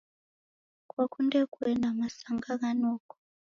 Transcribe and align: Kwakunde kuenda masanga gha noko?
Kwakunde 0.89 1.39
kuenda 1.53 1.87
masanga 1.99 2.51
gha 2.59 2.69
noko? 2.81 3.15